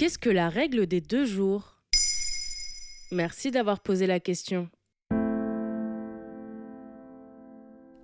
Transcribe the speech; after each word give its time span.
Qu'est-ce 0.00 0.16
que 0.16 0.30
la 0.30 0.48
règle 0.48 0.86
des 0.86 1.02
deux 1.02 1.26
jours? 1.26 1.76
Merci 3.12 3.50
d'avoir 3.50 3.80
posé 3.80 4.06
la 4.06 4.18
question. 4.18 4.70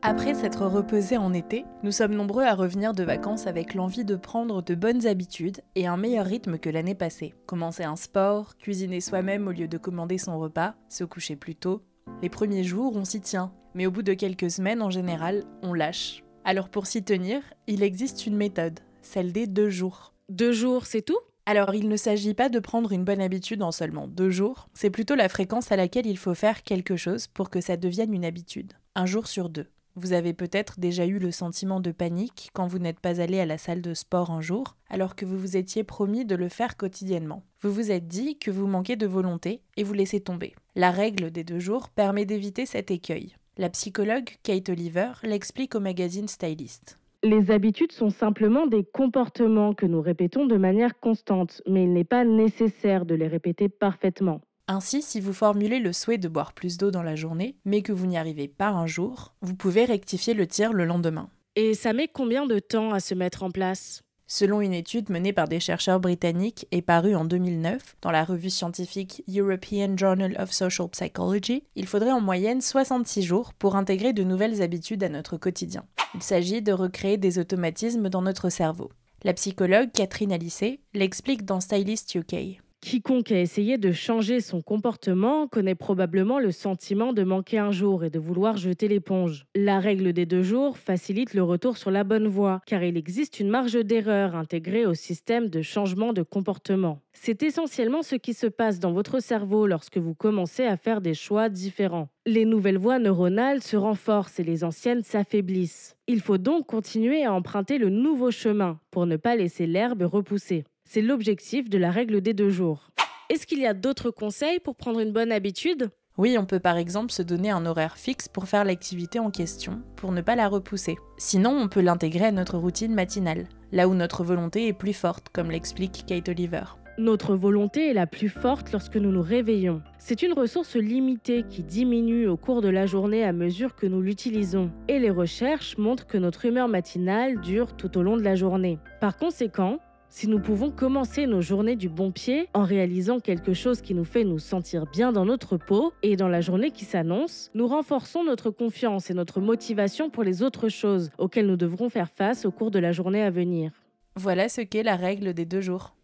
Après 0.03 0.35
s'être 0.35 0.67
reposé 0.67 1.17
en 1.17 1.33
été, 1.33 1.65
nous 1.83 1.93
sommes 1.93 2.15
nombreux 2.15 2.45
à 2.45 2.54
revenir 2.54 2.93
de 2.93 3.03
vacances 3.03 3.47
avec 3.47 3.72
l'envie 3.72 4.04
de 4.04 4.15
prendre 4.15 4.61
de 4.61 4.74
bonnes 4.74 5.06
habitudes 5.06 5.63
et 5.74 5.87
un 5.87 5.97
meilleur 5.97 6.27
rythme 6.27 6.59
que 6.59 6.69
l'année 6.69 6.95
passée. 6.95 7.33
Commencer 7.47 7.85
un 7.85 7.97
sport, 7.97 8.58
cuisiner 8.58 9.01
soi-même 9.01 9.49
au 9.49 9.53
lieu 9.53 9.67
de 9.67 9.78
commander 9.78 10.19
son 10.19 10.38
repas, 10.38 10.74
se 10.90 11.04
coucher 11.04 11.35
plus 11.35 11.54
tôt. 11.54 11.81
Les 12.21 12.28
premiers 12.28 12.65
jours, 12.65 12.94
on 12.94 13.06
s'y 13.06 13.22
tient, 13.22 13.54
mais 13.74 13.87
au 13.87 13.90
bout 13.90 14.03
de 14.03 14.13
quelques 14.13 14.51
semaines, 14.51 14.83
en 14.83 14.90
général, 14.90 15.44
on 15.63 15.72
lâche. 15.72 16.23
Alors 16.45 16.69
pour 16.69 16.87
s'y 16.87 17.02
tenir, 17.02 17.41
il 17.66 17.83
existe 17.83 18.27
une 18.27 18.37
méthode, 18.37 18.81
celle 19.01 19.33
des 19.33 19.47
deux 19.47 19.71
jours. 19.71 20.13
Deux 20.29 20.53
jours, 20.53 20.85
c'est 20.85 21.01
tout? 21.01 21.21
Alors 21.47 21.75
il 21.75 21.89
ne 21.89 21.97
s'agit 21.97 22.35
pas 22.35 22.49
de 22.49 22.59
prendre 22.59 22.91
une 22.91 23.05
bonne 23.05 23.21
habitude 23.21 23.63
en 23.63 23.71
seulement 23.71 24.09
deux 24.09 24.31
jours, 24.31 24.69
c'est 24.75 24.91
plutôt 24.91 25.15
la 25.15 25.29
fréquence 25.29 25.71
à 25.71 25.77
laquelle 25.77 26.07
il 26.07 26.19
faut 26.19 26.35
faire 26.35 26.65
quelque 26.65 26.97
chose 26.97 27.29
pour 27.29 27.51
que 27.51 27.61
ça 27.61 27.77
devienne 27.77 28.13
une 28.13 28.25
habitude, 28.25 28.73
un 28.97 29.07
jour 29.07 29.29
sur 29.29 29.49
deux. 29.49 29.69
Vous 29.95 30.13
avez 30.13 30.35
peut-être 30.35 30.79
déjà 30.79 31.07
eu 31.07 31.19
le 31.19 31.31
sentiment 31.31 31.81
de 31.81 31.91
panique 31.91 32.51
quand 32.53 32.67
vous 32.67 32.79
n'êtes 32.79 33.01
pas 33.01 33.21
allé 33.23 33.41
à 33.41 33.47
la 33.47 33.57
salle 33.57 33.81
de 33.81 33.95
sport 33.95 34.31
un 34.31 34.43
jour, 34.43 34.77
alors 34.91 35.15
que 35.17 35.25
vous 35.25 35.39
vous 35.39 35.57
étiez 35.57 35.85
promis 35.85 36.27
de 36.27 36.35
le 36.35 36.51
faire 36.51 36.77
quotidiennement. 36.77 37.45
Vous 37.63 37.73
vous 37.73 37.91
êtes 37.91 38.07
dit 38.07 38.39
que 38.39 38.51
vous 38.51 38.67
manquez 38.67 38.97
de 38.97 39.07
volonté 39.07 39.63
et 39.79 39.85
vous 39.85 39.95
laissez 39.95 40.21
tomber. 40.21 40.55
La 40.75 40.91
règle 40.91 41.31
des 41.31 41.45
deux 41.45 41.61
jours 41.61 41.89
permet 41.89 42.27
d'éviter 42.27 42.67
cet 42.67 42.91
écueil. 42.91 43.37
La 43.57 43.71
psychologue 43.71 44.29
Kate 44.43 44.69
Oliver 44.69 45.13
l'explique 45.23 45.75
au 45.75 45.81
magazine 45.81 46.29
Stylist. 46.29 46.99
Les 47.27 47.51
habitudes 47.51 47.91
sont 47.91 48.11
simplement 48.11 48.69
des 48.69 48.85
comportements 48.85 49.75
que 49.75 49.85
nous 49.85 50.01
répétons 50.01 50.46
de 50.46 50.57
manière 50.57 51.01
constante, 51.01 51.60
mais 51.66 51.82
il 51.82 51.93
n'est 51.93 52.05
pas 52.05 52.24
nécessaire 52.24 53.05
de 53.05 53.16
les 53.16 53.27
répéter 53.27 53.69
parfaitement. 53.69 54.43
Ainsi, 54.69 55.02
si 55.02 55.21
vous 55.21 55.32
formulez 55.32 55.80
le 55.80 55.93
souhait 55.93 56.19
de 56.19 56.29
boire 56.29 56.52
plus 56.52 56.79
d'eau 56.79 56.93
dans 56.93 57.02
la 57.02 57.16
journée, 57.16 57.57
mais 57.65 57.82
que 57.82 57.91
vous 57.91 58.07
n'y 58.07 58.16
arrivez 58.16 58.47
pas 58.47 58.69
un 58.69 58.87
jour, 58.87 59.35
vous 59.43 59.57
pouvez 59.57 59.87
rectifier 59.87 60.35
le 60.35 60.47
tir 60.47 60.73
le 60.73 60.85
lendemain. 60.85 61.29
Et 61.57 61.74
ça 61.74 61.93
met 61.93 62.07
combien 62.07 62.47
de 62.47 62.60
temps 62.60 62.93
à 62.93 63.01
se 63.01 63.16
mettre 63.16 63.43
en 63.43 63.51
place? 63.51 64.04
Selon 64.28 64.60
une 64.60 64.74
étude 64.74 65.08
menée 65.08 65.32
par 65.32 65.46
des 65.46 65.60
chercheurs 65.60 66.00
britanniques 66.00 66.66
et 66.72 66.82
parue 66.82 67.14
en 67.14 67.24
2009 67.24 67.96
dans 68.02 68.10
la 68.10 68.24
revue 68.24 68.50
scientifique 68.50 69.22
European 69.28 69.96
Journal 69.96 70.36
of 70.41 70.50
Social 70.50 70.88
Psychology, 70.88 71.62
il 71.77 71.86
faudrait 71.86 72.10
en 72.10 72.20
moyenne 72.20 72.60
66 72.60 73.22
jours 73.22 73.54
pour 73.54 73.77
intégrer 73.77 74.12
de 74.12 74.24
nouvelles 74.24 74.62
habitudes 74.62 75.04
à 75.04 75.08
notre 75.08 75.36
quotidien. 75.36 75.84
Il 76.14 76.22
s'agit 76.24 76.60
de 76.60 76.72
recréer 76.72 77.19
des 77.19 77.38
automatismes 77.38 78.08
dans 78.08 78.22
notre 78.22 78.48
cerveau. 78.48 78.91
La 79.22 79.32
psychologue 79.32 79.92
Catherine 79.92 80.32
Alice 80.32 80.64
l'explique 80.92 81.44
dans 81.44 81.60
Stylist 81.60 82.14
UK. 82.16 82.60
Quiconque 82.80 83.32
a 83.32 83.41
essayé 83.41 83.78
de 83.78 83.91
changer 83.91 84.41
son 84.41 84.60
comportement 84.60 85.48
connaît 85.48 85.74
probablement 85.74 86.38
le 86.38 86.52
sentiment 86.52 87.12
de 87.12 87.24
manquer 87.24 87.58
un 87.58 87.72
jour 87.72 88.05
et 88.05 88.10
de 88.10 88.19
vouloir 88.19 88.56
jeter 88.56 88.86
l'éponge. 88.86 89.46
La 89.56 89.80
règle 89.80 90.12
des 90.12 90.27
deux 90.27 90.42
jours 90.42 90.78
facilite 90.78 91.34
le 91.34 91.42
retour 91.42 91.78
sur 91.78 91.91
la 91.91 92.04
bonne 92.04 92.28
voie, 92.28 92.60
car 92.66 92.84
il 92.84 92.97
existe 92.97 93.41
une 93.41 93.48
marge 93.48 93.72
d'erreur 93.72 94.36
intégrée 94.36 94.86
au 94.86 94.94
système 94.94 95.48
de 95.48 95.62
changement 95.62 96.12
de 96.12 96.22
comportement. 96.22 97.00
C'est 97.12 97.42
essentiellement 97.42 98.02
ce 98.02 98.14
qui 98.14 98.34
se 98.34 98.47
passe 98.47 98.78
dans 98.78 98.92
votre 98.92 99.20
cerveau 99.20 99.66
lorsque 99.66 99.98
vous 99.98 100.14
commencez 100.14 100.64
à 100.64 100.77
faire 100.77 101.00
des 101.00 101.14
choix 101.14 101.48
différents. 101.48 102.08
Les 102.24 102.44
nouvelles 102.44 102.78
voies 102.78 102.98
neuronales 102.98 103.62
se 103.62 103.77
renforcent 103.77 104.38
et 104.38 104.44
les 104.44 104.62
anciennes 104.62 105.02
s'affaiblissent. 105.02 105.97
Il 106.06 106.20
faut 106.20 106.38
donc 106.38 106.66
continuer 106.66 107.24
à 107.24 107.32
emprunter 107.32 107.78
le 107.78 107.88
nouveau 107.88 108.30
chemin 108.30 108.78
pour 108.91 109.06
ne 109.06 109.16
pas 109.16 109.34
laisser 109.34 109.66
l'herbe 109.66 110.02
repousser. 110.02 110.64
C'est 110.88 111.02
l'objectif 111.02 111.68
de 111.68 111.78
la 111.78 111.90
règle 111.90 112.20
des 112.20 112.32
deux 112.32 112.48
jours. 112.48 112.90
Est-ce 113.28 113.44
qu'il 113.44 113.58
y 113.58 113.66
a 113.66 113.74
d'autres 113.74 114.12
conseils 114.12 114.60
pour 114.60 114.76
prendre 114.76 115.00
une 115.00 115.12
bonne 115.12 115.32
habitude? 115.32 115.91
Oui, 116.16 116.36
on 116.38 116.47
peut 116.47 116.60
par 116.60 116.76
exemple 116.76 117.10
se 117.10 117.22
donner 117.22 117.50
un 117.50 117.66
horaire 117.66 117.98
fixe 117.98 118.28
pour 118.28 118.47
faire 118.47 118.64
l'activité 118.64 119.19
en 119.19 119.32
question, 119.32 119.82
pour 119.96 120.12
ne 120.12 120.20
pas 120.20 120.36
la 120.36 120.48
repousser. 120.48 120.96
Sinon, 121.19 121.50
on 121.50 121.69
peut 121.69 121.80
l'intégrer 121.80 122.26
à 122.26 122.32
notre 122.32 122.56
routine 122.56 122.94
matinale, 122.94 123.48
là 123.72 123.88
où 123.88 123.94
notre 123.94 124.22
volonté 124.22 124.69
est 124.69 124.72
plus 124.72 124.92
forte, 124.92 125.28
comme 125.30 125.50
l'explique 125.50 126.04
Kate 126.06 126.28
Oliver. 126.28 126.62
Notre 126.98 127.34
volonté 127.34 127.91
est 127.91 127.92
la 127.92 128.06
plus 128.06 128.30
forte 128.30 128.72
lorsque 128.72 128.96
nous 128.96 129.10
nous 129.10 129.20
réveillons. 129.20 129.82
C'est 129.98 130.22
une 130.22 130.32
ressource 130.32 130.76
limitée 130.76 131.42
qui 131.42 131.62
diminue 131.62 132.26
au 132.26 132.38
cours 132.38 132.62
de 132.62 132.70
la 132.70 132.86
journée 132.86 133.22
à 133.22 133.32
mesure 133.32 133.75
que 133.75 133.86
nous 133.86 134.00
l'utilisons. 134.00 134.70
Et 134.88 134.98
les 134.98 135.10
recherches 135.10 135.76
montrent 135.76 136.06
que 136.06 136.16
notre 136.16 136.46
humeur 136.46 136.69
matinale 136.69 137.41
dure 137.41 137.76
tout 137.76 137.98
au 137.98 138.02
long 138.02 138.16
de 138.16 138.22
la 138.22 138.34
journée. 138.34 138.78
Par 139.00 139.19
conséquent, 139.19 139.78
si 140.16 140.28
nous 140.28 140.41
pouvons 140.41 140.71
commencer 140.71 141.27
nos 141.27 141.43
journées 141.43 141.77
du 141.77 141.91
bon 141.91 142.10
pied 142.10 142.49
en 142.54 142.65
réalisant 142.65 143.21
quelque 143.21 143.53
chose 143.53 143.82
qui 143.82 143.93
nous 143.93 144.06
fait 144.06 144.25
nous 144.25 144.38
sentir 144.38 144.87
bien 144.87 145.12
dans 145.12 145.27
notre 145.27 145.59
peau 145.59 145.93
et 146.03 146.16
dans 146.16 146.28
la 146.28 146.41
journée 146.41 146.71
qui 146.71 146.87
s'annonce, 146.87 147.50
nous 147.53 147.66
renforçons 147.66 148.25
notre 148.25 148.49
confiance 148.49 149.10
et 149.10 149.15
notre 149.15 149.43
motivation 149.43 150.09
pour 150.09 150.25
les 150.25 150.43
autres 150.43 150.71
choses 150.71 151.10
auxquelles 151.19 151.47
nous 151.47 151.59
devrons 151.59 151.91
faire 151.91 152.09
face 152.09 152.47
au 152.47 152.50
cours 152.50 152.71
de 152.71 152.78
la 152.78 152.93
journée 152.93 153.22
à 153.22 153.28
venir. 153.28 153.72
Voilà 154.15 154.49
ce 154.49 154.62
qu'est 154.62 154.82
la 154.82 154.97
règle 154.97 155.34
des 155.34 155.44
deux 155.44 155.60
jours. 155.60 155.94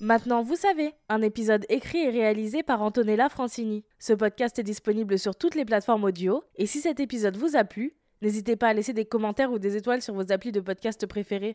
Maintenant, 0.00 0.40
vous 0.40 0.56
savez, 0.56 0.94
un 1.10 1.20
épisode 1.20 1.66
écrit 1.68 1.98
et 1.98 2.08
réalisé 2.08 2.62
par 2.62 2.80
Antonella 2.80 3.28
Francini. 3.28 3.84
Ce 3.98 4.14
podcast 4.14 4.58
est 4.58 4.62
disponible 4.62 5.18
sur 5.18 5.36
toutes 5.36 5.54
les 5.54 5.66
plateformes 5.66 6.04
audio, 6.04 6.44
et 6.56 6.64
si 6.64 6.80
cet 6.80 6.98
épisode 6.98 7.36
vous 7.36 7.56
a 7.56 7.64
plu, 7.64 7.92
n'hésitez 8.22 8.56
pas 8.56 8.68
à 8.68 8.72
laisser 8.72 8.94
des 8.94 9.04
commentaires 9.04 9.52
ou 9.52 9.58
des 9.58 9.76
étoiles 9.76 10.00
sur 10.00 10.14
vos 10.14 10.32
applis 10.32 10.50
de 10.50 10.60
podcast 10.60 11.04
préférés. 11.04 11.52